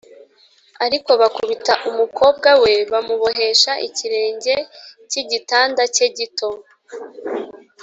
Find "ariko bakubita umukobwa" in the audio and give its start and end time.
0.85-2.49